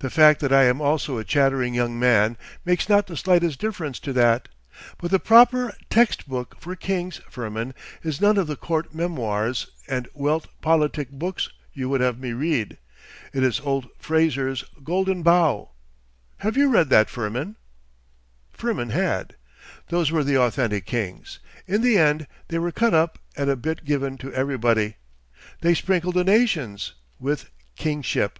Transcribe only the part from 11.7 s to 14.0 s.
you would have me read; it is old